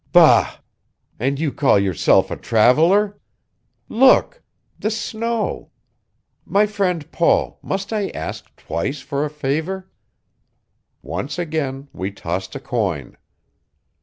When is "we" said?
11.93-12.09